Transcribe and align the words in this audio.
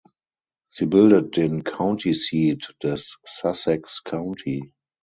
Sie 0.71 0.87
bildet 0.87 1.37
den 1.37 1.63
County 1.63 2.15
Seat 2.15 2.75
des 2.81 3.19
Sussex 3.23 4.01
County. 4.03 4.73